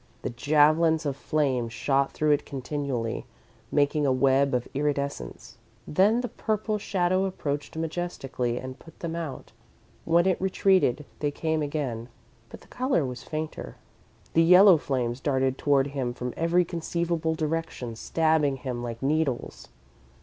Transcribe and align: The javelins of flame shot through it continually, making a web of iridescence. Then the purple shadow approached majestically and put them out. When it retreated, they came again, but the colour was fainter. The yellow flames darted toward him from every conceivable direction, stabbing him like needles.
The 0.23 0.31
javelins 0.31 1.05
of 1.05 1.15
flame 1.15 1.69
shot 1.69 2.11
through 2.11 2.31
it 2.31 2.43
continually, 2.43 3.27
making 3.71 4.03
a 4.07 4.11
web 4.11 4.55
of 4.55 4.67
iridescence. 4.73 5.59
Then 5.87 6.21
the 6.21 6.27
purple 6.27 6.79
shadow 6.79 7.25
approached 7.25 7.75
majestically 7.77 8.57
and 8.57 8.79
put 8.79 8.97
them 9.01 9.15
out. 9.15 9.51
When 10.03 10.25
it 10.25 10.41
retreated, 10.41 11.05
they 11.19 11.29
came 11.29 11.61
again, 11.61 12.09
but 12.49 12.61
the 12.61 12.67
colour 12.67 13.05
was 13.05 13.21
fainter. 13.21 13.75
The 14.33 14.41
yellow 14.41 14.77
flames 14.79 15.19
darted 15.19 15.59
toward 15.59 15.85
him 15.89 16.15
from 16.15 16.33
every 16.35 16.65
conceivable 16.65 17.35
direction, 17.35 17.95
stabbing 17.95 18.55
him 18.55 18.81
like 18.81 19.03
needles. 19.03 19.67